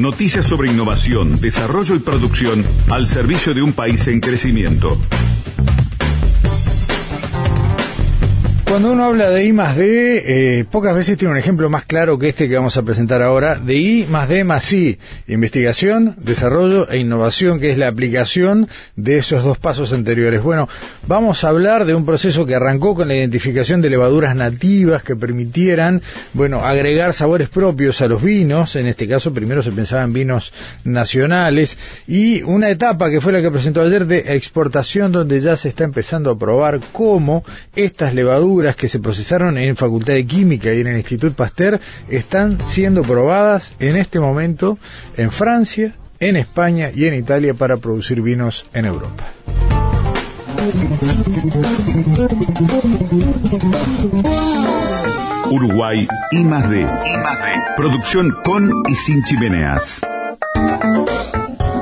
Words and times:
Noticias 0.00 0.46
sobre 0.46 0.70
innovación, 0.70 1.38
desarrollo 1.42 1.94
y 1.94 1.98
producción 1.98 2.64
al 2.88 3.06
servicio 3.06 3.52
de 3.52 3.60
un 3.60 3.74
país 3.74 4.06
en 4.08 4.20
crecimiento. 4.20 4.98
Cuando 8.70 8.92
uno 8.92 9.06
habla 9.06 9.30
de 9.30 9.44
I 9.46 9.52
más 9.52 9.76
D, 9.76 10.60
eh, 10.60 10.64
pocas 10.64 10.94
veces 10.94 11.18
tiene 11.18 11.32
un 11.32 11.38
ejemplo 11.38 11.68
más 11.68 11.84
claro 11.86 12.20
que 12.20 12.28
este 12.28 12.48
que 12.48 12.54
vamos 12.54 12.76
a 12.76 12.84
presentar 12.84 13.20
ahora, 13.20 13.56
de 13.56 13.74
I 13.74 14.06
más 14.08 14.28
D 14.28 14.44
más 14.44 14.72
I, 14.72 14.96
investigación, 15.26 16.14
desarrollo 16.18 16.88
e 16.88 16.98
innovación, 16.98 17.58
que 17.58 17.72
es 17.72 17.78
la 17.78 17.88
aplicación 17.88 18.68
de 18.94 19.18
esos 19.18 19.42
dos 19.42 19.58
pasos 19.58 19.92
anteriores. 19.92 20.40
Bueno, 20.40 20.68
vamos 21.04 21.42
a 21.42 21.48
hablar 21.48 21.84
de 21.84 21.96
un 21.96 22.06
proceso 22.06 22.46
que 22.46 22.54
arrancó 22.54 22.94
con 22.94 23.08
la 23.08 23.16
identificación 23.16 23.80
de 23.80 23.90
levaduras 23.90 24.36
nativas 24.36 25.02
que 25.02 25.16
permitieran, 25.16 26.00
bueno, 26.32 26.64
agregar 26.64 27.12
sabores 27.12 27.48
propios 27.48 28.00
a 28.02 28.06
los 28.06 28.22
vinos, 28.22 28.76
en 28.76 28.86
este 28.86 29.08
caso 29.08 29.34
primero 29.34 29.64
se 29.64 29.72
pensaba 29.72 30.04
en 30.04 30.12
vinos 30.12 30.52
nacionales, 30.84 31.76
y 32.06 32.42
una 32.44 32.70
etapa 32.70 33.10
que 33.10 33.20
fue 33.20 33.32
la 33.32 33.42
que 33.42 33.50
presentó 33.50 33.82
ayer 33.82 34.06
de 34.06 34.36
exportación, 34.36 35.10
donde 35.10 35.40
ya 35.40 35.56
se 35.56 35.68
está 35.68 35.82
empezando 35.82 36.30
a 36.30 36.38
probar 36.38 36.78
cómo 36.92 37.42
estas 37.74 38.14
levaduras 38.14 38.59
que 38.60 38.88
se 38.88 39.00
procesaron 39.00 39.56
en 39.58 39.76
Facultad 39.76 40.12
de 40.12 40.26
Química 40.26 40.72
y 40.72 40.80
en 40.80 40.88
el 40.88 40.98
Instituto 40.98 41.34
Pasteur 41.34 41.80
están 42.08 42.58
siendo 42.66 43.02
probadas 43.02 43.72
en 43.78 43.96
este 43.96 44.20
momento 44.20 44.78
en 45.16 45.30
Francia, 45.30 45.94
en 46.20 46.36
España 46.36 46.90
y 46.94 47.06
en 47.06 47.14
Italia 47.14 47.54
para 47.54 47.78
producir 47.78 48.20
vinos 48.20 48.66
en 48.74 48.84
Europa. 48.84 49.24
Uruguay 55.50 56.06
I 56.32 56.44
más 56.44 56.70
D. 56.70 56.86
Producción 57.76 58.30
con 58.44 58.70
y 58.88 58.94
sin 58.94 59.24
chimeneas. 59.24 60.02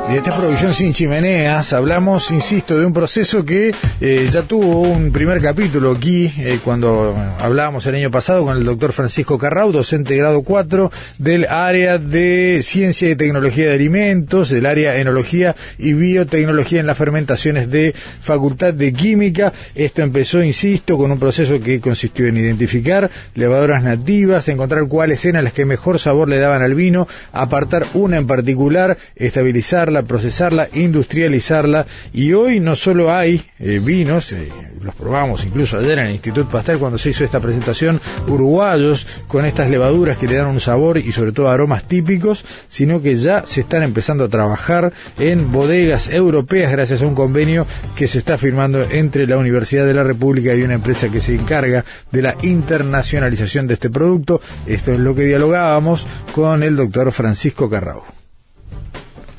De 0.08 0.16
esta 0.16 0.34
producción 0.34 0.72
sin 0.72 0.94
chimeneas 0.94 1.74
hablamos, 1.74 2.30
insisto, 2.30 2.78
de 2.78 2.86
un 2.86 2.94
proceso 2.94 3.44
que 3.44 3.74
eh, 4.00 4.28
ya 4.32 4.42
tuvo 4.42 4.80
un 4.80 5.12
primer 5.12 5.38
capítulo 5.42 5.92
aquí 5.92 6.32
eh, 6.38 6.60
cuando 6.64 7.14
hablábamos 7.38 7.84
el 7.84 7.96
año 7.96 8.10
pasado 8.10 8.42
con 8.42 8.56
el 8.56 8.64
doctor 8.64 8.94
Francisco 8.94 9.36
Carrau, 9.36 9.70
docente 9.70 10.14
de 10.14 10.20
grado 10.20 10.42
4 10.42 10.90
del 11.18 11.44
área 11.44 11.98
de 11.98 12.60
Ciencia 12.62 13.10
y 13.10 13.16
Tecnología 13.16 13.66
de 13.68 13.74
Alimentos, 13.74 14.48
del 14.48 14.64
área 14.64 14.96
Enología 14.96 15.54
y 15.76 15.92
Biotecnología 15.92 16.80
en 16.80 16.86
las 16.86 16.96
fermentaciones 16.96 17.70
de 17.70 17.94
Facultad 18.22 18.72
de 18.72 18.94
Química. 18.94 19.52
Esto 19.74 20.00
empezó, 20.00 20.42
insisto, 20.42 20.96
con 20.96 21.12
un 21.12 21.18
proceso 21.18 21.60
que 21.60 21.82
consistió 21.82 22.28
en 22.28 22.38
identificar 22.38 23.10
levaduras 23.34 23.82
nativas, 23.82 24.48
encontrar 24.48 24.88
cuáles 24.88 25.22
eran 25.26 25.44
las 25.44 25.52
que 25.52 25.66
mejor 25.66 25.98
sabor 25.98 26.30
le 26.30 26.38
daban 26.38 26.62
al 26.62 26.74
vino, 26.74 27.06
apartar 27.32 27.84
una 27.92 28.16
en 28.16 28.26
particular, 28.26 28.96
estabilizarla, 29.14 29.97
procesarla, 30.02 30.68
industrializarla 30.72 31.86
y 32.12 32.32
hoy 32.32 32.60
no 32.60 32.76
solo 32.76 33.12
hay 33.12 33.42
eh, 33.58 33.80
vinos, 33.82 34.32
eh, 34.32 34.48
los 34.82 34.94
probamos 34.94 35.44
incluso 35.44 35.78
ayer 35.78 35.98
en 35.98 36.06
el 36.06 36.12
Instituto 36.12 36.48
Pastel 36.48 36.78
cuando 36.78 36.98
se 36.98 37.10
hizo 37.10 37.24
esta 37.24 37.40
presentación, 37.40 38.00
uruguayos 38.26 39.06
con 39.26 39.44
estas 39.44 39.70
levaduras 39.70 40.18
que 40.18 40.26
le 40.26 40.36
dan 40.36 40.48
un 40.48 40.60
sabor 40.60 40.98
y 40.98 41.12
sobre 41.12 41.32
todo 41.32 41.48
aromas 41.48 41.86
típicos, 41.86 42.44
sino 42.68 43.02
que 43.02 43.16
ya 43.16 43.44
se 43.46 43.60
están 43.60 43.82
empezando 43.82 44.24
a 44.24 44.28
trabajar 44.28 44.92
en 45.18 45.50
bodegas 45.52 46.08
europeas 46.10 46.70
gracias 46.72 47.02
a 47.02 47.06
un 47.06 47.14
convenio 47.14 47.66
que 47.96 48.08
se 48.08 48.18
está 48.18 48.38
firmando 48.38 48.82
entre 48.82 49.26
la 49.26 49.36
Universidad 49.36 49.86
de 49.86 49.94
la 49.94 50.04
República 50.04 50.54
y 50.54 50.62
una 50.62 50.74
empresa 50.74 51.08
que 51.08 51.20
se 51.20 51.34
encarga 51.34 51.84
de 52.10 52.22
la 52.22 52.36
internacionalización 52.42 53.66
de 53.66 53.74
este 53.74 53.90
producto. 53.90 54.40
Esto 54.66 54.92
es 54.92 55.00
lo 55.00 55.14
que 55.14 55.24
dialogábamos 55.24 56.06
con 56.34 56.62
el 56.62 56.76
doctor 56.76 57.12
Francisco 57.12 57.68
Carrao. 57.68 58.17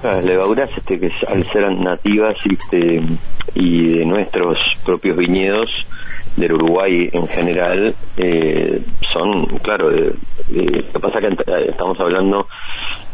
Las 0.04 0.24
levaduras, 0.24 0.70
este, 0.78 1.00
que 1.00 1.12
al 1.28 1.44
ser 1.52 1.72
nativas 1.74 2.38
este, 2.50 3.02
y 3.54 3.98
de 4.00 4.06
nuestros 4.06 4.58
propios 4.86 5.18
viñedos, 5.18 5.70
del 6.40 6.54
Uruguay 6.54 7.10
en 7.12 7.28
general, 7.28 7.94
eh, 8.18 8.82
son, 9.12 9.46
claro, 9.60 9.90
lo 9.90 10.14
que 10.48 11.00
pasa 11.00 11.20
que 11.20 11.36
estamos 11.70 12.00
hablando 12.00 12.48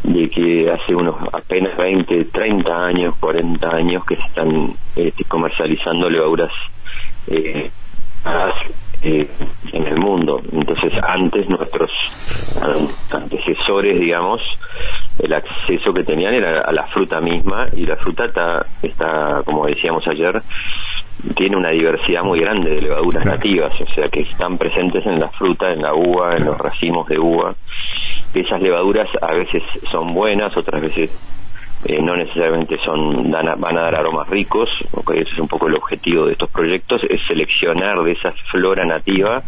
de 0.04 0.30
que 0.30 0.70
hace 0.70 0.94
unos 0.94 1.16
apenas 1.32 1.76
20, 1.76 2.26
30 2.26 2.86
años, 2.86 3.14
40 3.18 3.68
años 3.68 4.04
que 4.04 4.16
se 4.16 4.22
están 4.22 4.74
este, 4.94 5.24
comercializando 5.24 6.08
levaduras 6.08 6.52
eh, 7.26 7.70
eh, 9.02 9.28
en 9.72 9.86
el 9.86 9.98
mundo. 9.98 10.40
Entonces, 10.52 10.92
antes 11.02 11.48
nuestros 11.48 11.90
antecesores, 13.10 13.98
digamos, 13.98 14.40
el 15.18 15.32
acceso 15.32 15.92
que 15.92 16.04
tenían 16.04 16.34
era 16.34 16.60
a 16.60 16.72
la 16.72 16.86
fruta 16.88 17.20
misma 17.20 17.68
y 17.74 17.86
la 17.86 17.96
fruta 17.96 18.26
está, 18.26 18.66
está 18.82 19.42
como 19.44 19.66
decíamos 19.66 20.06
ayer, 20.08 20.42
tiene 21.34 21.56
una 21.56 21.70
diversidad 21.70 22.22
muy 22.22 22.40
grande 22.40 22.70
de 22.70 22.82
levaduras 22.82 23.24
nativas, 23.24 23.72
o 23.80 23.86
sea, 23.94 24.08
que 24.08 24.20
están 24.20 24.58
presentes 24.58 25.04
en 25.06 25.18
la 25.18 25.28
fruta, 25.30 25.72
en 25.72 25.82
la 25.82 25.94
uva, 25.94 26.36
en 26.36 26.44
los 26.44 26.58
racimos 26.58 27.08
de 27.08 27.18
uva. 27.18 27.54
Esas 28.34 28.60
levaduras 28.60 29.08
a 29.22 29.32
veces 29.32 29.62
son 29.90 30.12
buenas, 30.12 30.54
otras 30.56 30.82
veces 30.82 31.10
eh, 31.86 32.02
no 32.02 32.14
necesariamente 32.16 32.78
son 32.84 33.30
van 33.30 33.78
a 33.78 33.80
dar 33.82 33.94
aromas 33.94 34.28
ricos, 34.28 34.68
porque 34.90 35.20
ese 35.22 35.30
es 35.32 35.38
un 35.38 35.48
poco 35.48 35.68
el 35.68 35.76
objetivo 35.76 36.26
de 36.26 36.32
estos 36.32 36.50
proyectos, 36.50 37.02
es 37.08 37.20
seleccionar 37.26 38.02
de 38.02 38.12
esa 38.12 38.32
flora 38.50 38.84
nativa 38.84 39.42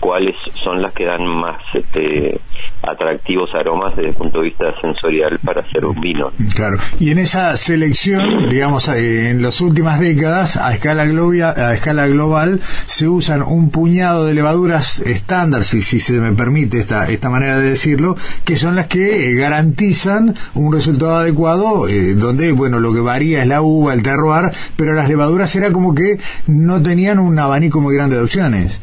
cuáles 0.00 0.34
son 0.54 0.82
las 0.82 0.92
que 0.92 1.04
dan 1.04 1.26
más 1.26 1.60
este, 1.72 2.40
atractivos 2.82 3.54
aromas 3.54 3.96
desde 3.96 4.10
el 4.10 4.14
punto 4.14 4.38
de 4.38 4.44
vista 4.44 4.66
sensorial 4.80 5.38
para 5.44 5.62
hacer 5.62 5.84
un 5.84 6.00
vino. 6.00 6.32
Claro, 6.54 6.78
y 7.00 7.10
en 7.10 7.18
esa 7.18 7.56
selección, 7.56 8.50
digamos, 8.50 8.88
eh, 8.88 9.30
en 9.30 9.42
las 9.42 9.60
últimas 9.60 10.00
décadas, 10.00 10.56
a 10.56 10.72
escala, 10.72 11.06
global, 11.06 11.54
a 11.56 11.74
escala 11.74 12.06
global, 12.06 12.60
se 12.86 13.08
usan 13.08 13.42
un 13.42 13.70
puñado 13.70 14.26
de 14.26 14.34
levaduras 14.34 15.00
estándar, 15.00 15.64
si, 15.64 15.82
se 15.82 16.12
me 16.14 16.32
permite 16.32 16.78
esta, 16.78 17.08
esta 17.10 17.30
manera 17.30 17.58
de 17.58 17.70
decirlo, 17.70 18.16
que 18.44 18.56
son 18.56 18.76
las 18.76 18.86
que 18.86 19.28
eh, 19.28 19.34
garantizan 19.34 20.34
un 20.54 20.72
resultado 20.72 21.16
adecuado, 21.16 21.88
eh, 21.88 22.14
donde, 22.14 22.52
bueno, 22.52 22.80
lo 22.80 22.92
que 22.92 23.00
varía 23.00 23.42
es 23.42 23.48
la 23.48 23.62
uva, 23.62 23.94
el 23.94 24.02
terroir, 24.02 24.50
pero 24.76 24.92
las 24.92 25.08
levaduras 25.08 25.54
era 25.56 25.72
como 25.72 25.94
que 25.94 26.18
no 26.46 26.82
tenían 26.82 27.18
un 27.18 27.38
abanico 27.38 27.80
muy 27.80 27.94
grande 27.94 28.16
de 28.16 28.22
opciones. 28.22 28.80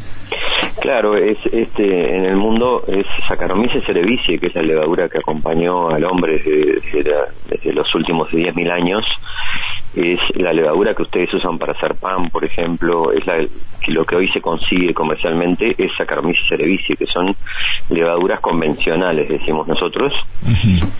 Claro, 0.92 1.16
es 1.16 1.38
este 1.54 2.18
en 2.18 2.26
el 2.26 2.36
mundo 2.36 2.84
es 2.86 3.06
Saccharomyces 3.26 3.86
cerevisiae, 3.86 4.38
que 4.38 4.48
es 4.48 4.56
la 4.56 4.62
levadura 4.62 5.08
que 5.08 5.20
acompañó 5.20 5.88
al 5.88 6.04
hombre 6.04 6.44
desde, 6.44 7.14
desde 7.48 7.72
los 7.72 7.96
últimos 7.96 8.30
10.000 8.30 8.70
años 8.70 9.06
es 9.96 10.20
la 10.36 10.54
levadura 10.54 10.94
que 10.94 11.04
ustedes 11.04 11.34
usan 11.34 11.58
para 11.58 11.74
hacer 11.74 11.96
pan, 11.96 12.30
por 12.30 12.46
ejemplo, 12.46 13.12
es 13.12 13.26
la, 13.28 13.46
lo 13.88 14.06
que 14.06 14.16
hoy 14.16 14.30
se 14.30 14.42
consigue 14.42 14.94
comercialmente 14.94 15.76
es 15.78 15.92
Saccharomyces 15.98 16.48
cerevisiae, 16.48 16.96
que 16.96 17.08
son 17.08 17.36
levaduras 17.90 18.40
convencionales, 18.40 19.28
decimos 19.28 19.68
nosotros. 19.68 20.14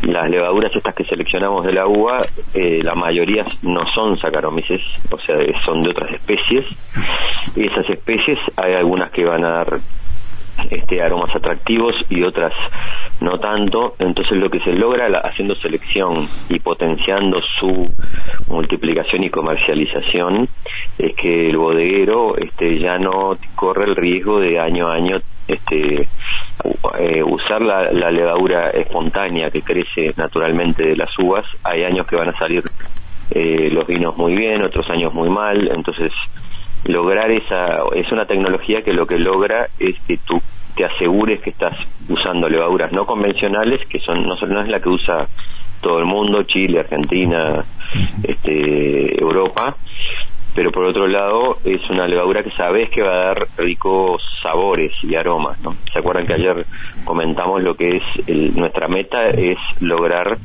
Las 0.04 0.30
levaduras 0.30 0.76
estas 0.76 0.94
que 0.94 1.04
seleccionamos 1.04 1.66
de 1.66 1.74
la 1.74 1.88
uva, 1.88 2.20
eh, 2.54 2.82
la 2.84 2.96
mayoría 2.96 3.46
no 3.62 3.86
son 3.88 4.20
Saccharomyces, 4.20 4.82
o 5.10 5.18
sea, 5.20 5.38
son 5.64 5.82
de 5.82 5.90
otras 5.90 6.12
especies. 6.14 6.66
Esas 7.56 7.90
especies 7.90 8.40
hay 8.58 8.74
algunas 8.74 9.12
que 9.12 9.24
van 9.24 9.46
a 9.46 9.50
dar 9.50 9.80
este, 10.70 11.02
aromas 11.02 11.36
atractivos 11.36 11.96
y 12.10 12.24
otras 12.24 12.54
no 13.22 13.40
tanto. 13.40 13.96
Entonces 14.00 14.38
lo 14.38 14.50
que 14.50 14.60
se 14.60 14.74
logra 14.74 15.08
haciendo 15.20 15.56
selección 15.56 16.28
y 16.50 16.60
potenciando 16.60 17.40
su 17.60 17.90
multiplicación 18.48 19.24
y 19.24 19.30
comercialización 19.30 20.50
es 20.98 21.16
que 21.16 21.50
el 21.50 21.58
bodeguero 21.58 22.36
este, 22.38 22.80
ya 22.80 22.98
no 22.98 23.38
corre 23.56 23.86
el 23.86 23.96
riesgo 23.96 24.40
de 24.40 24.60
año 24.60 24.90
a 24.90 24.96
año 24.96 25.22
este, 25.48 26.08
eh, 27.00 27.24
usar 27.24 27.62
la, 27.62 27.92
la 27.92 28.12
levadura 28.12 28.72
espontánea 28.72 29.50
que 29.52 29.62
crece 29.62 30.14
naturalmente 30.18 30.84
de 30.84 30.96
las 30.96 31.18
uvas. 31.20 31.46
Hay 31.64 31.84
años 31.84 32.08
que 32.08 32.16
van 32.16 32.30
a 32.30 32.34
salir 32.34 32.64
eh, 33.32 33.70
los 33.72 33.88
vinos 33.88 34.18
muy 34.18 34.36
bien, 34.36 34.64
otros 34.64 34.90
años 34.90 35.14
muy 35.14 35.30
mal. 35.30 35.70
Entonces 35.72 36.12
lograr 36.86 37.30
esa 37.30 37.84
es 37.94 38.12
una 38.12 38.26
tecnología 38.26 38.82
que 38.82 38.94
lo 38.94 39.06
que 39.06 39.20
logra 39.20 39.70
es 39.78 39.96
que 40.08 40.18
tú 40.18 40.42
te 40.82 40.86
asegures 40.86 41.40
que 41.42 41.52
estás 41.52 41.78
usando 42.10 42.50
levaduras 42.50 42.92
no 42.92 43.06
convencionales 43.06 43.86
que 43.88 44.00
son 44.00 44.26
no, 44.26 44.36
no 44.36 44.62
es 44.62 44.68
la 44.68 44.80
que 44.80 44.90
usa 44.90 45.28
todo 45.80 46.00
el 46.00 46.06
mundo, 46.06 46.44
Chile, 46.44 46.80
Argentina, 46.80 47.64
este, 48.24 49.20
Europa, 49.20 49.76
pero 50.56 50.72
por 50.72 50.86
otro 50.86 51.08
lado 51.08 51.58
es 51.64 51.88
una 51.90 52.08
levadura 52.08 52.44
que 52.44 52.52
sabes 52.52 52.90
que 52.90 53.02
va 53.02 53.14
a 53.14 53.26
dar 53.26 53.48
ricos 53.58 54.24
sabores 54.42 54.92
y 55.04 55.16
aromas, 55.16 55.60
¿no? 55.62 55.76
¿Se 55.92 56.00
acuerdan 56.00 56.26
que 56.26 56.34
ayer 56.34 56.66
comentamos 57.06 57.62
lo 57.62 57.76
que 57.76 57.98
es 57.98 58.56
nuestra 58.56 58.88
meta 58.88 59.30
es 59.30 59.58
lograr 59.80 60.38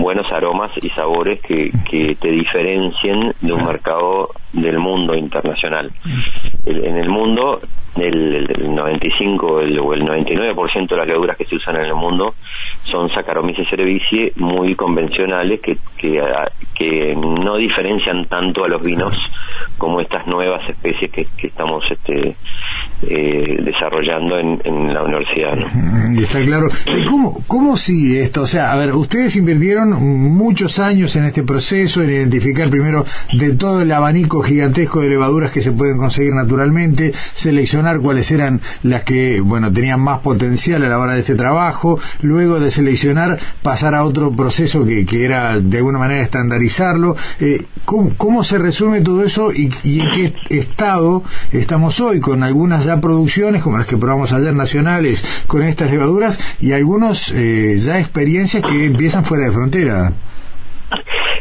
buenos 0.00 0.30
aromas 0.32 0.70
y 0.80 0.88
sabores 0.90 1.40
que, 1.40 1.70
que 1.88 2.16
te 2.16 2.30
diferencien 2.30 3.32
de 3.40 3.52
un 3.52 3.66
mercado 3.66 4.30
del 4.52 4.78
mundo 4.78 5.14
internacional. 5.14 5.90
en 6.64 6.96
el 6.96 7.08
mundo, 7.08 7.60
el, 7.96 8.50
el 8.50 8.74
95 8.74 9.60
el, 9.60 9.78
o 9.78 9.94
el 9.94 10.02
99% 10.02 10.88
de 10.88 10.96
las 10.96 11.06
levaduras 11.06 11.36
que 11.36 11.44
se 11.44 11.56
usan 11.56 11.76
en 11.76 11.86
el 11.86 11.94
mundo 11.94 12.34
son 12.84 13.10
Saccharomyces 13.10 13.68
cerevisiae 13.68 14.32
muy 14.36 14.74
convencionales 14.74 15.60
que, 15.60 15.76
que, 15.96 16.22
que 16.74 17.14
no 17.16 17.56
diferencian 17.56 18.26
tanto 18.26 18.64
a 18.64 18.68
los 18.68 18.82
vinos 18.82 19.14
como 19.76 20.00
estas 20.00 20.26
nuevas 20.26 20.68
especies 20.68 21.10
que, 21.10 21.26
que 21.36 21.48
estamos 21.48 21.84
este, 21.90 22.36
eh, 23.02 23.56
desarrollando 23.62 24.38
en, 24.38 24.60
en, 24.64 24.92
la 24.92 25.02
universidad. 25.02 25.54
¿no? 25.54 26.20
Está 26.20 26.42
claro. 26.42 26.68
¿Cómo, 27.08 27.42
¿Cómo 27.46 27.76
sigue 27.76 28.22
esto? 28.22 28.42
O 28.42 28.46
sea, 28.46 28.72
a 28.72 28.76
ver, 28.76 28.92
ustedes 28.94 29.36
invirtieron 29.36 29.90
muchos 30.34 30.78
años 30.78 31.14
en 31.16 31.24
este 31.24 31.42
proceso, 31.42 32.02
en 32.02 32.10
identificar 32.10 32.68
primero 32.68 33.04
de 33.32 33.54
todo 33.54 33.82
el 33.82 33.92
abanico 33.92 34.42
gigantesco 34.42 35.00
de 35.00 35.10
levaduras 35.10 35.52
que 35.52 35.60
se 35.60 35.72
pueden 35.72 35.96
conseguir 35.96 36.32
naturalmente, 36.32 37.12
seleccionar 37.34 38.00
cuáles 38.00 38.30
eran 38.32 38.60
las 38.82 39.04
que, 39.04 39.40
bueno, 39.40 39.72
tenían 39.72 40.00
más 40.00 40.18
potencial 40.20 40.84
a 40.84 40.88
la 40.88 40.98
hora 40.98 41.14
de 41.14 41.20
este 41.20 41.34
trabajo, 41.34 41.98
luego 42.22 42.58
de 42.58 42.70
seleccionar 42.70 43.38
pasar 43.62 43.94
a 43.94 44.04
otro 44.04 44.32
proceso 44.32 44.84
que, 44.84 45.06
que 45.06 45.24
era 45.24 45.60
de 45.60 45.78
alguna 45.78 45.98
manera 45.98 46.22
estandarizarlo. 46.22 47.16
Eh, 47.40 47.64
¿cómo, 47.84 48.12
¿cómo, 48.16 48.44
se 48.44 48.58
resume 48.58 49.00
todo 49.00 49.22
eso 49.22 49.52
y, 49.52 49.72
y, 49.84 50.00
en 50.00 50.10
qué 50.10 50.34
estado 50.50 51.22
estamos 51.52 52.00
hoy 52.00 52.20
con 52.20 52.42
algunas 52.42 52.87
ya 52.88 53.00
producciones 53.00 53.62
como 53.62 53.78
las 53.78 53.86
que 53.86 53.96
probamos 53.96 54.32
ayer 54.32 54.54
nacionales 54.54 55.44
con 55.46 55.62
estas 55.62 55.90
levaduras 55.90 56.58
y 56.60 56.72
algunos 56.72 57.32
eh, 57.32 57.78
ya 57.78 57.98
experiencias 57.98 58.62
que 58.62 58.86
empiezan 58.86 59.24
fuera 59.24 59.44
de 59.44 59.52
frontera? 59.52 60.12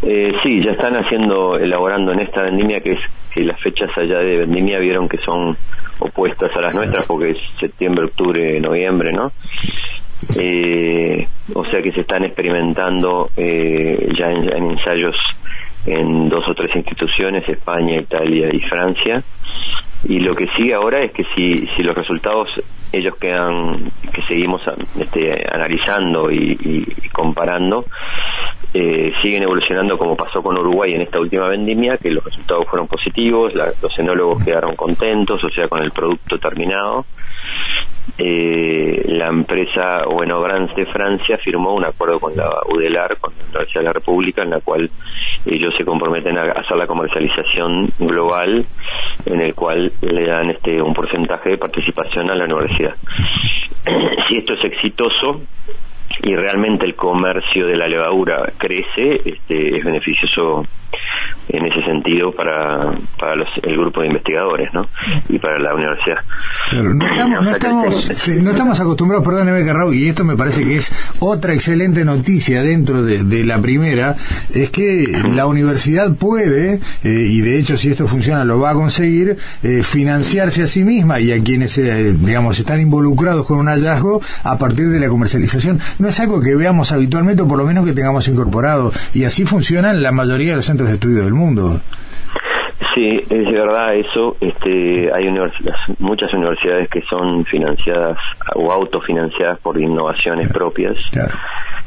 Eh, 0.01 0.31
sí, 0.43 0.61
ya 0.63 0.71
están 0.71 0.95
haciendo, 0.95 1.57
elaborando 1.57 2.11
en 2.11 2.19
esta 2.19 2.41
vendimia 2.41 2.79
que 2.81 2.93
es 2.93 2.99
que 3.33 3.43
las 3.43 3.59
fechas 3.61 3.89
allá 3.97 4.19
de 4.19 4.37
vendimia 4.37 4.79
vieron 4.79 5.07
que 5.07 5.17
son 5.17 5.55
opuestas 5.99 6.51
a 6.55 6.61
las 6.61 6.75
nuestras 6.75 7.05
porque 7.05 7.31
es 7.31 7.37
septiembre, 7.59 8.05
octubre, 8.05 8.59
noviembre, 8.59 9.11
¿no? 9.13 9.31
Eh, 10.39 11.27
o 11.53 11.65
sea 11.65 11.81
que 11.81 11.91
se 11.91 12.01
están 12.01 12.25
experimentando 12.25 13.29
eh, 13.37 14.09
ya 14.17 14.31
en, 14.31 14.49
ensayos 14.71 15.15
en 15.85 16.27
dos 16.29 16.47
o 16.47 16.53
tres 16.53 16.75
instituciones, 16.75 17.47
España, 17.47 17.97
Italia 17.97 18.49
y 18.51 18.59
Francia. 18.61 19.23
Y 20.03 20.19
lo 20.19 20.35
que 20.35 20.47
sigue 20.55 20.73
ahora 20.73 21.03
es 21.03 21.11
que 21.11 21.23
si, 21.35 21.67
si 21.75 21.83
los 21.83 21.95
resultados 21.95 22.49
ellos 22.91 23.15
quedan, 23.17 23.91
que 24.13 24.21
seguimos 24.23 24.61
este, 24.99 25.45
analizando 25.51 26.31
y, 26.31 26.85
comparando, 27.11 27.85
eh, 28.73 29.11
siguen 29.21 29.43
evolucionando 29.43 29.97
como 29.97 30.15
pasó 30.15 30.41
con 30.41 30.57
Uruguay 30.57 30.93
en 30.93 31.01
esta 31.01 31.19
última 31.19 31.47
vendimia, 31.47 31.97
que 31.97 32.11
los 32.11 32.23
resultados 32.23 32.67
fueron 32.67 32.87
positivos, 32.87 33.53
los 33.53 33.99
enólogos 33.99 34.43
quedaron 34.43 34.75
contentos, 34.75 35.43
o 35.43 35.49
sea, 35.49 35.67
con 35.67 35.81
el 35.81 35.91
producto 35.91 36.37
terminado. 36.37 37.05
Eh, 38.17 39.03
la 39.07 39.27
empresa 39.27 40.03
Bueno 40.09 40.41
Grants 40.41 40.75
de 40.75 40.85
Francia 40.87 41.37
firmó 41.37 41.73
un 41.73 41.85
acuerdo 41.85 42.19
con 42.19 42.35
la 42.35 42.49
UDELAR, 42.73 43.17
con 43.17 43.33
la 43.33 43.43
Universidad 43.45 43.81
de 43.81 43.85
la 43.85 43.93
República, 43.93 44.43
en 44.43 44.49
la 44.51 44.59
cual 44.61 44.89
ellos 45.45 45.73
se 45.77 45.85
comprometen 45.85 46.37
a 46.37 46.43
hacer 46.43 46.77
la 46.77 46.87
comercialización 46.87 47.89
global, 47.99 48.65
en 49.25 49.41
el 49.41 49.53
cual 49.53 49.91
le 50.01 50.25
dan 50.25 50.49
este 50.49 50.81
un 50.81 50.93
porcentaje 50.93 51.51
de 51.51 51.57
participación 51.57 52.29
a 52.31 52.35
la 52.35 52.45
universidad. 52.45 52.95
si 54.29 54.37
esto 54.37 54.53
es 54.53 54.63
exitoso, 54.63 55.41
y 56.23 56.35
realmente 56.35 56.85
el 56.85 56.95
comercio 56.95 57.67
de 57.67 57.77
la 57.77 57.87
levadura 57.87 58.51
crece, 58.57 59.21
este, 59.23 59.77
es 59.77 59.83
beneficioso 59.83 60.65
en 61.49 61.65
ese 61.65 61.81
sentido 61.83 62.31
para, 62.31 62.97
para 63.19 63.35
los, 63.35 63.47
el 63.63 63.77
grupo 63.77 64.01
de 64.01 64.07
investigadores 64.07 64.73
¿no? 64.73 64.87
y 65.29 65.39
para 65.39 65.59
la 65.59 65.73
universidad. 65.73 66.23
no 66.73 67.05
estamos, 67.05 67.43
no 67.43 67.51
estamos, 67.51 68.11
no 68.41 68.49
estamos 68.49 68.79
acostumbrados, 68.79 69.25
perdóneme 69.25 69.65
Carrao, 69.65 69.93
y 69.93 70.07
esto 70.07 70.23
me 70.23 70.35
parece 70.35 70.65
que 70.65 70.77
es 70.77 70.91
otra 71.19 71.53
excelente 71.53 72.03
noticia 72.03 72.61
dentro 72.61 73.03
de, 73.03 73.23
de 73.23 73.45
la 73.45 73.59
primera, 73.59 74.15
es 74.53 74.69
que 74.71 75.07
la 75.33 75.47
universidad 75.47 76.15
puede, 76.15 76.79
eh, 77.03 77.09
y 77.09 77.41
de 77.41 77.59
hecho 77.59 77.77
si 77.77 77.89
esto 77.89 78.07
funciona 78.07 78.43
lo 78.43 78.59
va 78.59 78.71
a 78.71 78.73
conseguir, 78.73 79.37
eh, 79.63 79.81
financiarse 79.83 80.63
a 80.63 80.67
sí 80.67 80.83
misma 80.83 81.19
y 81.19 81.31
a 81.31 81.39
quienes, 81.39 81.77
eh, 81.77 82.13
digamos, 82.13 82.59
están 82.59 82.81
involucrados 82.81 83.45
con 83.45 83.59
un 83.59 83.67
hallazgo 83.67 84.21
a 84.43 84.57
partir 84.57 84.89
de 84.89 84.99
la 84.99 85.07
comercialización. 85.07 85.79
No 85.99 86.09
es 86.09 86.19
algo 86.19 86.41
que 86.41 86.55
veamos 86.55 86.91
habitualmente 86.91 87.43
o 87.43 87.47
por 87.47 87.57
lo 87.57 87.65
menos 87.65 87.85
que 87.85 87.93
tengamos 87.93 88.27
incorporado, 88.27 88.91
y 89.13 89.23
así 89.23 89.45
funcionan 89.45 90.01
la 90.01 90.11
mayoría 90.11 90.51
de 90.51 90.57
los 90.57 90.65
centros 90.65 90.89
de 90.89 90.95
estudio 90.95 91.23
del 91.23 91.33
mundo. 91.33 91.36
Sí, 92.97 93.21
es 93.29 93.51
verdad 93.51 93.93
eso. 93.95 94.37
Este, 94.41 95.11
hay 95.13 95.29
muchas 95.99 96.33
universidades 96.33 96.89
que 96.89 97.01
son 97.03 97.45
financiadas 97.45 98.17
o 98.55 98.71
autofinanciadas 98.71 99.59
por 99.59 99.79
innovaciones 99.79 100.51
propias. 100.51 100.97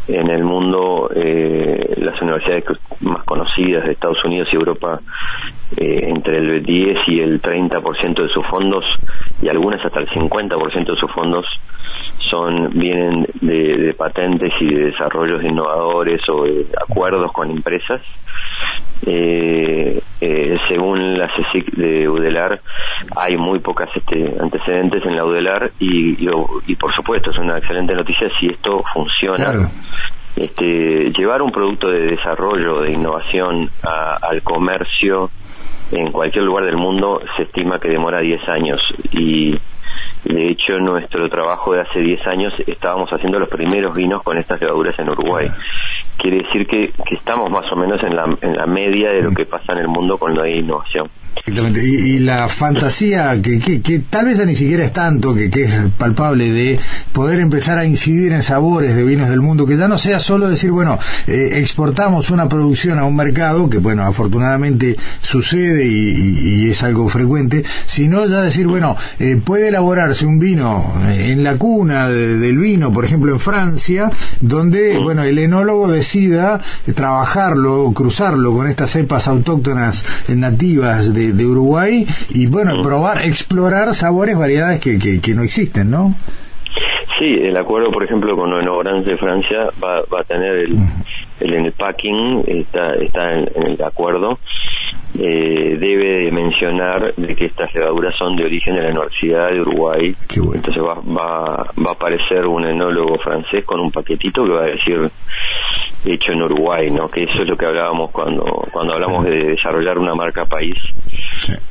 En 0.06 0.30
el 0.30 0.44
mundo, 0.44 1.10
eh, 1.14 1.94
las 1.98 2.20
universidades 2.22 2.64
más 3.00 3.24
conocidas 3.24 3.84
de 3.84 3.92
Estados 3.92 4.24
Unidos 4.24 4.48
y 4.52 4.56
Europa, 4.56 5.00
eh, 5.76 6.00
entre 6.08 6.38
el 6.38 6.62
10 6.64 6.98
y 7.08 7.20
el 7.20 7.40
30% 7.40 8.22
de 8.22 8.28
sus 8.28 8.46
fondos, 8.46 8.84
y 9.42 9.48
algunas 9.48 9.84
hasta 9.84 10.00
el 10.00 10.08
50% 10.08 10.92
de 10.92 10.96
sus 10.96 11.10
fondos, 11.12 11.46
son 12.30 12.70
vienen 12.70 13.26
de, 13.40 13.76
de 13.76 13.94
patentes 13.94 14.54
y 14.62 14.66
de 14.66 14.86
desarrollos 14.86 15.42
innovadores 15.42 16.20
o 16.28 16.44
de 16.44 16.66
acuerdos 16.88 17.32
con 17.32 17.50
empresas 17.50 18.00
eh, 19.06 20.00
eh, 20.20 20.58
según 20.68 21.18
la 21.18 21.28
CSIC 21.28 21.72
de 21.72 22.08
UDELAR, 22.08 22.60
hay 23.16 23.36
muy 23.36 23.58
pocas 23.60 23.88
este, 23.94 24.36
antecedentes 24.40 25.04
en 25.04 25.16
la 25.16 25.24
UDELAR 25.24 25.72
y, 25.78 26.28
y, 26.66 26.76
por 26.76 26.94
supuesto 26.94 27.30
es 27.30 27.38
una 27.38 27.58
excelente 27.58 27.94
noticia 27.94 28.28
si 28.38 28.48
esto 28.48 28.82
funciona. 28.92 29.68
Este, 30.36 31.10
llevar 31.10 31.42
un 31.42 31.50
producto 31.50 31.88
de 31.88 32.06
desarrollo, 32.06 32.82
de 32.82 32.92
innovación 32.92 33.70
al 33.82 34.42
comercio 34.42 35.30
en 35.92 36.12
cualquier 36.12 36.44
lugar 36.44 36.64
del 36.64 36.76
mundo 36.76 37.20
se 37.36 37.42
estima 37.42 37.80
que 37.80 37.88
demora 37.88 38.20
10 38.20 38.48
años. 38.48 38.80
Y 39.12 39.58
de 40.24 40.50
hecho, 40.50 40.78
nuestro 40.78 41.28
trabajo 41.28 41.72
de 41.72 41.80
hace 41.80 42.00
10 42.00 42.26
años 42.26 42.54
estábamos 42.66 43.10
haciendo 43.10 43.38
los 43.38 43.48
primeros 43.48 43.94
vinos 43.94 44.22
con 44.22 44.36
estas 44.36 44.60
levaduras 44.60 44.98
en 44.98 45.10
Uruguay 45.10 45.48
quiere 46.20 46.38
decir 46.38 46.66
que, 46.66 46.92
que 47.06 47.14
estamos 47.14 47.50
más 47.50 47.70
o 47.72 47.76
menos 47.76 48.02
en 48.02 48.14
la, 48.14 48.24
en 48.40 48.56
la 48.56 48.66
media 48.66 49.10
de 49.10 49.22
lo 49.22 49.30
que 49.32 49.46
pasa 49.46 49.72
en 49.72 49.78
el 49.78 49.88
mundo 49.88 50.18
con 50.18 50.36
la 50.36 50.48
innovación. 50.48 51.08
Exactamente. 51.36 51.82
Y, 51.84 52.18
la 52.18 52.48
fantasía, 52.48 53.40
que, 53.40 53.60
que, 53.60 53.98
tal 54.00 54.26
vez 54.26 54.38
ya 54.38 54.44
ni 54.44 54.54
siquiera 54.54 54.84
es 54.84 54.92
tanto, 54.92 55.34
que, 55.34 55.48
que, 55.48 55.64
es 55.64 55.74
palpable, 55.96 56.52
de 56.52 56.78
poder 57.12 57.40
empezar 57.40 57.78
a 57.78 57.84
incidir 57.84 58.32
en 58.32 58.42
sabores 58.42 58.94
de 58.94 59.04
vinos 59.04 59.28
del 59.28 59.40
mundo, 59.40 59.64
que 59.64 59.76
ya 59.76 59.88
no 59.88 59.96
sea 59.96 60.20
solo 60.20 60.48
decir, 60.48 60.70
bueno, 60.70 60.98
eh, 61.26 61.52
exportamos 61.54 62.30
una 62.30 62.48
producción 62.48 62.98
a 62.98 63.04
un 63.04 63.16
mercado, 63.16 63.70
que 63.70 63.78
bueno, 63.78 64.02
afortunadamente 64.02 64.96
sucede 65.20 65.86
y, 65.86 66.68
es 66.70 66.82
algo 66.82 67.08
frecuente, 67.08 67.64
sino 67.86 68.26
ya 68.26 68.42
decir, 68.42 68.66
bueno, 68.66 68.96
eh, 69.18 69.40
puede 69.42 69.68
elaborarse 69.68 70.26
un 70.26 70.38
vino 70.38 70.92
en 71.08 71.42
la 71.42 71.56
cuna 71.56 72.08
del 72.08 72.58
vino, 72.58 72.92
por 72.92 73.04
ejemplo 73.04 73.32
en 73.32 73.40
Francia, 73.40 74.10
donde, 74.40 74.98
bueno, 74.98 75.22
el 75.22 75.38
enólogo 75.38 75.88
decida 76.10 76.60
trabajarlo, 76.96 77.92
cruzarlo 77.94 78.52
con 78.52 78.66
estas 78.66 78.90
cepas 78.90 79.28
autóctonas 79.28 80.26
nativas 80.34 81.14
de 81.14 81.32
de, 81.32 81.46
Uruguay 81.46 82.04
y 82.30 82.46
bueno, 82.46 82.82
probar, 82.82 83.18
explorar 83.18 83.94
sabores, 83.94 84.36
variedades 84.36 84.80
que, 84.80 84.98
que, 84.98 85.34
no 85.34 85.42
existen, 85.42 85.90
¿no? 85.90 86.14
Sí, 87.18 87.26
el 87.26 87.56
acuerdo, 87.56 87.90
por 87.90 88.02
ejemplo, 88.02 88.34
con 88.34 88.52
Orange 88.52 89.10
de 89.10 89.16
Francia 89.16 89.68
va, 89.82 90.02
va 90.12 90.20
a 90.20 90.24
tener 90.24 90.56
el, 90.56 90.78
el, 91.40 91.54
en 91.54 91.66
el 91.66 91.72
packing, 91.72 92.42
está, 92.46 92.94
está 92.94 93.32
en, 93.34 93.48
el 93.66 93.82
acuerdo, 93.84 94.38
eh, 95.18 95.76
debe 95.78 96.30
mencionar 96.30 97.14
de 97.14 97.34
que 97.34 97.46
estas 97.46 97.74
levaduras 97.74 98.14
son 98.16 98.36
de 98.36 98.44
origen 98.44 98.74
de 98.74 98.82
la 98.82 98.90
Universidad 98.90 99.50
de 99.50 99.60
Uruguay. 99.60 100.14
Entonces 100.54 100.82
va, 100.82 100.94
va, 100.94 101.66
va 101.84 101.90
a 101.90 101.92
aparecer 101.92 102.46
un 102.46 102.64
enólogo 102.64 103.18
francés 103.18 103.64
con 103.64 103.80
un 103.80 103.90
paquetito 103.90 104.44
que 104.44 104.50
va 104.50 104.62
a 104.62 104.66
decir 104.66 105.10
hecho 106.04 106.32
en 106.32 106.42
Uruguay, 106.42 106.90
¿no? 106.90 107.08
Que 107.08 107.24
eso 107.24 107.42
es 107.42 107.48
lo 107.48 107.56
que 107.56 107.66
hablábamos 107.66 108.10
cuando 108.10 108.44
cuando 108.72 108.94
hablamos 108.94 109.24
de 109.24 109.50
desarrollar 109.50 109.98
una 109.98 110.14
marca 110.14 110.44
país. 110.44 110.76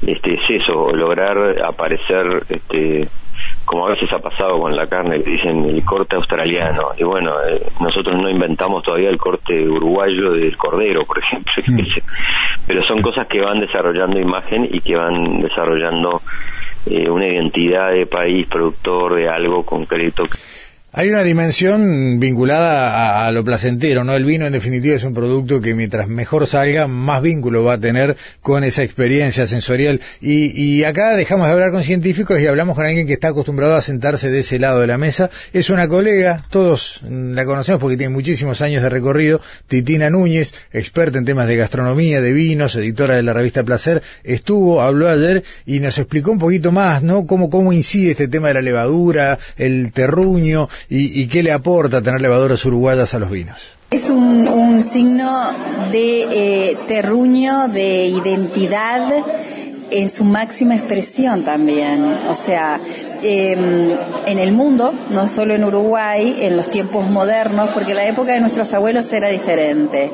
Este 0.05 0.35
es 0.35 0.61
eso, 0.61 0.91
lograr 0.91 1.61
aparecer 1.63 2.43
este 2.49 3.07
como 3.65 3.85
a 3.85 3.91
veces 3.91 4.11
ha 4.11 4.17
pasado 4.17 4.59
con 4.59 4.75
la 4.75 4.87
carne, 4.87 5.21
que 5.21 5.29
dicen 5.29 5.63
el 5.63 5.85
corte 5.85 6.15
australiano. 6.15 6.89
Y 6.97 7.03
bueno, 7.03 7.35
eh, 7.47 7.67
nosotros 7.79 8.19
no 8.19 8.27
inventamos 8.27 8.81
todavía 8.81 9.09
el 9.09 9.17
corte 9.17 9.53
uruguayo 9.69 10.31
del 10.31 10.57
cordero, 10.57 11.05
por 11.05 11.19
ejemplo. 11.19 11.53
Pero 12.67 12.83
son 12.85 13.01
cosas 13.01 13.27
que 13.27 13.41
van 13.41 13.59
desarrollando 13.59 14.19
imagen 14.19 14.67
y 14.71 14.81
que 14.81 14.95
van 14.95 15.41
desarrollando 15.41 16.21
eh, 16.87 17.09
una 17.09 17.27
identidad 17.27 17.91
de 17.91 18.07
país, 18.07 18.47
productor 18.47 19.15
de 19.15 19.29
algo 19.29 19.63
concreto. 19.63 20.23
Hay 20.91 21.09
una 21.09 21.21
dimensión 21.21 22.19
vinculada 22.19 23.27
a, 23.27 23.31
lo 23.31 23.43
placentero, 23.43 24.03
¿no? 24.03 24.15
El 24.15 24.25
vino 24.25 24.47
en 24.47 24.53
definitiva 24.53 24.95
es 24.95 25.03
un 25.03 25.13
producto 25.13 25.61
que 25.61 25.75
mientras 25.75 26.07
mejor 26.07 26.47
salga, 26.47 26.87
más 26.87 27.21
vínculo 27.21 27.63
va 27.63 27.73
a 27.73 27.79
tener 27.79 28.17
con 28.41 28.63
esa 28.63 28.81
experiencia 28.81 29.45
sensorial. 29.45 30.01
Y, 30.19 30.83
acá 30.85 31.15
dejamos 31.15 31.45
de 31.45 31.53
hablar 31.53 31.71
con 31.71 31.83
científicos 31.83 32.39
y 32.39 32.47
hablamos 32.47 32.75
con 32.75 32.87
alguien 32.87 33.05
que 33.05 33.13
está 33.13 33.27
acostumbrado 33.27 33.75
a 33.75 33.83
sentarse 33.83 34.31
de 34.31 34.39
ese 34.39 34.57
lado 34.57 34.79
de 34.79 34.87
la 34.87 34.97
mesa. 34.97 35.29
Es 35.53 35.69
una 35.69 35.87
colega, 35.87 36.43
todos 36.49 37.01
la 37.07 37.45
conocemos 37.45 37.79
porque 37.79 37.95
tiene 37.95 38.11
muchísimos 38.11 38.61
años 38.61 38.81
de 38.81 38.89
recorrido, 38.89 39.41
Titina 39.67 40.09
Núñez, 40.09 40.55
experta 40.73 41.19
en 41.19 41.25
temas 41.25 41.47
de 41.47 41.55
gastronomía, 41.55 42.19
de 42.19 42.33
vinos, 42.33 42.75
editora 42.75 43.15
de 43.15 43.21
la 43.21 43.33
revista 43.33 43.63
Placer, 43.63 44.01
estuvo, 44.23 44.81
habló 44.81 45.07
ayer 45.07 45.43
y 45.67 45.81
nos 45.81 45.99
explicó 45.99 46.31
un 46.31 46.39
poquito 46.39 46.71
más, 46.71 47.03
¿no? 47.03 47.27
Cómo, 47.27 47.51
cómo 47.51 47.73
incide 47.73 48.11
este 48.11 48.27
tema 48.27 48.47
de 48.47 48.55
la 48.55 48.61
levadura, 48.63 49.37
el 49.55 49.91
terruño, 49.91 50.67
¿Y, 50.89 51.27
qué 51.27 51.43
le 51.43 51.51
aporta 51.51 52.01
tener 52.01 52.21
levaduras 52.21 52.63
uruguayas 52.65 53.13
a 53.13 53.19
los 53.19 53.29
vinos? 53.29 53.71
Es 53.91 54.09
un, 54.09 54.81
signo 54.81 55.29
de 55.91 56.21
eh, 56.71 56.77
terruño, 56.87 57.67
de 57.67 58.05
identidad 58.05 59.25
en 59.91 60.09
su 60.09 60.23
máxima 60.23 60.75
expresión 60.75 61.43
también. 61.43 62.03
O 62.29 62.35
sea, 62.35 62.79
em, 63.23 63.91
en 64.25 64.39
el 64.39 64.51
mundo, 64.51 64.93
no 65.09 65.27
solo 65.27 65.55
en 65.55 65.63
Uruguay, 65.63 66.37
en 66.41 66.55
los 66.55 66.69
tiempos 66.69 67.09
modernos, 67.09 67.69
porque 67.73 67.93
la 67.93 68.05
época 68.05 68.33
de 68.33 68.39
nuestros 68.39 68.73
abuelos 68.73 69.11
era 69.11 69.29
diferente. 69.29 70.11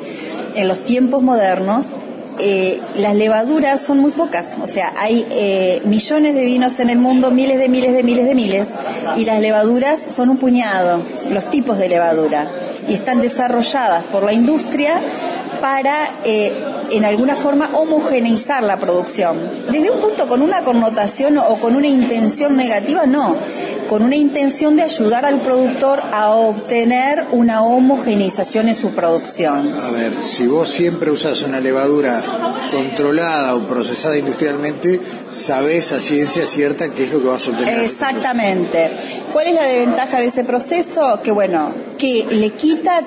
En 0.56 0.68
los 0.68 0.84
tiempos 0.84 1.22
modernos, 1.22 1.96
eh, 2.40 2.82
las 2.98 3.16
levaduras 3.16 3.82
son 3.82 4.00
muy 4.00 4.12
pocas, 4.12 4.58
o 4.62 4.68
sea, 4.68 4.94
hay 4.98 5.26
eh, 5.32 5.82
millones 5.86 6.36
de 6.36 6.44
vinos 6.44 6.80
en 6.80 6.90
el 6.90 6.98
mundo, 6.98 7.32
miles 7.32 7.58
de 7.58 7.70
miles 7.70 7.94
de 7.94 8.04
miles 8.04 8.26
de 8.26 8.36
miles, 8.36 8.70
y 9.16 9.26
las 9.26 9.40
levaduras 9.40 10.04
son 10.10 10.30
un 10.30 10.38
puñado, 10.38 11.02
los 11.30 11.50
tipos 11.50 11.78
de 11.78 11.90
levadura, 11.90 12.50
y 12.88 12.94
están 12.94 13.22
desarrolladas 13.22 14.04
por 14.06 14.24
la 14.24 14.34
industria 14.34 15.02
para 15.62 16.12
eh, 16.24 16.54
en 16.92 17.06
alguna 17.06 17.36
forma 17.36 17.70
homogeneizar 17.74 18.64
la 18.64 18.78
producción. 18.78 19.40
Desde 19.72 19.90
un 19.90 20.00
punto 20.00 20.28
con 20.28 20.42
una 20.42 20.62
connotación 20.64 21.38
o 21.38 21.60
con 21.60 21.76
una 21.76 21.88
intención 21.88 22.56
negativa, 22.56 23.06
no, 23.06 23.36
con 23.90 24.04
una 24.04 24.16
intención 24.16 24.76
de 24.76 24.84
ayudar 24.84 25.26
al 25.26 25.42
productor 25.42 26.02
a 26.12 26.32
obtener 26.32 27.28
una 27.32 27.64
homogeneización 27.64 28.70
en 28.70 28.76
su 28.76 28.92
producción. 28.92 29.74
A 29.74 29.92
ver, 29.92 30.14
si 30.22 30.48
vos 30.48 30.70
siempre 30.70 31.12
usas 31.12 31.42
una 31.44 31.60
levadura 31.60 32.22
controlada 32.72 33.56
o 33.56 33.62
procesada 33.62 34.18
industrialmente, 34.18 35.00
sabés 35.30 35.92
a 35.92 36.02
ciencia 36.02 36.46
cierta 36.46 36.90
qué 36.94 37.06
es 37.06 37.12
lo 37.12 37.22
que 37.22 37.28
vas 37.28 37.48
a 37.48 37.52
obtener. 37.52 37.80
Exactamente. 37.80 38.92
¿Cuál 39.32 39.48
es 39.48 39.54
la 39.56 39.64
desventaja 39.64 40.20
de 40.20 40.28
ese 40.28 40.44
proceso? 40.44 41.20
Que 41.24 41.32
bueno, 41.32 41.72
que 41.98 42.26
le 42.32 42.52
quita 42.52 43.02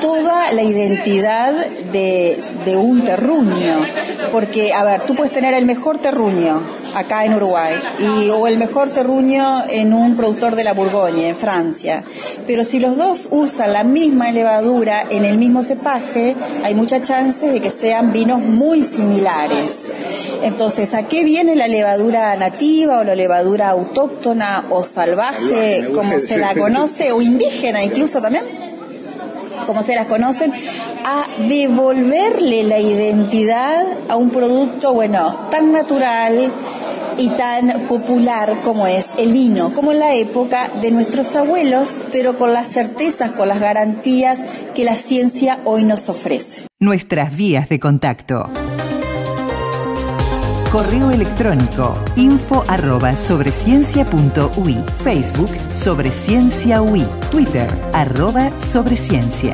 toda 0.00 0.52
la 0.52 0.62
identidad 0.62 1.54
de, 1.92 2.38
de 2.64 2.76
un 2.76 3.04
terruño. 3.04 3.86
Porque, 4.30 4.72
a 4.72 4.84
ver, 4.84 5.02
tú 5.06 5.14
puedes 5.14 5.32
tener 5.32 5.54
el 5.54 5.66
mejor 5.66 5.98
terruño 5.98 6.81
acá 6.94 7.24
en 7.24 7.34
Uruguay 7.34 7.74
y, 7.98 8.30
o 8.30 8.46
el 8.46 8.58
mejor 8.58 8.90
terruño 8.90 9.64
en 9.68 9.92
un 9.92 10.16
productor 10.16 10.56
de 10.56 10.64
la 10.64 10.72
Bourgogne, 10.72 11.28
en 11.28 11.36
Francia. 11.36 12.02
Pero 12.46 12.64
si 12.64 12.78
los 12.78 12.96
dos 12.96 13.28
usan 13.30 13.72
la 13.72 13.84
misma 13.84 14.30
levadura 14.30 15.06
en 15.08 15.24
el 15.24 15.38
mismo 15.38 15.62
cepaje, 15.62 16.36
hay 16.62 16.74
mucha 16.74 17.02
chance 17.02 17.50
de 17.50 17.60
que 17.60 17.70
sean 17.70 18.12
vinos 18.12 18.40
muy 18.40 18.82
similares. 18.82 19.90
Entonces, 20.42 20.94
¿a 20.94 21.04
qué 21.04 21.24
viene 21.24 21.56
la 21.56 21.68
levadura 21.68 22.34
nativa 22.36 22.98
o 22.98 23.04
la 23.04 23.14
levadura 23.14 23.70
autóctona 23.70 24.66
o 24.70 24.82
salvaje, 24.84 25.88
como 25.94 26.18
se 26.18 26.38
la 26.38 26.54
conoce, 26.54 27.12
o 27.12 27.22
indígena 27.22 27.82
incluso 27.82 28.20
también? 28.20 28.71
Como 29.66 29.82
se 29.82 29.94
las 29.94 30.06
conocen, 30.06 30.52
a 31.04 31.26
devolverle 31.48 32.64
la 32.64 32.78
identidad 32.78 33.84
a 34.08 34.16
un 34.16 34.30
producto, 34.30 34.92
bueno, 34.92 35.34
tan 35.50 35.72
natural, 35.72 36.52
y 37.18 37.28
tan 37.30 37.86
popular 37.88 38.56
como 38.64 38.86
es 38.86 39.10
el 39.18 39.32
vino, 39.32 39.72
como 39.74 39.92
en 39.92 39.98
la 39.98 40.14
época 40.14 40.70
de 40.80 40.90
nuestros 40.90 41.34
abuelos, 41.36 42.00
pero 42.10 42.38
con 42.38 42.52
las 42.52 42.68
certezas, 42.68 43.32
con 43.32 43.48
las 43.48 43.60
garantías 43.60 44.40
que 44.74 44.84
la 44.84 44.96
ciencia 44.96 45.60
hoy 45.64 45.84
nos 45.84 46.08
ofrece. 46.08 46.66
Nuestras 46.80 47.36
vías 47.36 47.68
de 47.68 47.78
contacto. 47.78 48.48
Correo 50.72 51.10
electrónico 51.10 51.92
info 52.16 52.64
arroba 52.66 53.14
Facebook 55.04 55.50
sobre 55.70 56.10
ciencia 56.10 56.80
Twitter 57.30 57.68
arroba 57.92 58.58
sobre 58.58 58.96
ciencia. 58.96 59.52